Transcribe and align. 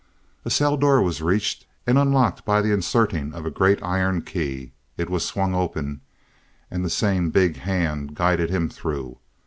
A 0.43 0.49
cell 0.49 0.77
door 0.77 0.99
was 0.99 1.21
reached 1.21 1.67
and 1.85 1.95
unlocked 1.95 2.43
by 2.43 2.63
the 2.63 2.73
inserting 2.73 3.35
of 3.35 3.45
a 3.45 3.51
great 3.51 3.77
iron 3.83 4.23
key. 4.23 4.71
It 4.97 5.11
was 5.11 5.23
swung 5.23 5.53
open, 5.53 6.01
and 6.71 6.83
the 6.83 6.89
same 6.89 7.29
big 7.29 7.57
hand 7.57 8.15
guided 8.15 8.49
him 8.49 8.67
through. 8.67 9.19